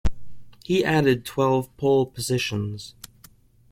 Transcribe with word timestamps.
He 0.63 0.83
added 0.83 1.25
twelve 1.25 1.77
pole 1.77 2.07
positions. 2.07 2.95